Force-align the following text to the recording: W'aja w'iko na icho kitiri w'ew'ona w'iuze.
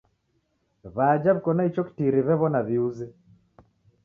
W'aja 0.95 1.31
w'iko 1.35 1.49
na 1.55 1.63
icho 1.69 1.81
kitiri 1.87 2.19
w'ew'ona 2.27 2.59
w'iuze. 2.67 3.05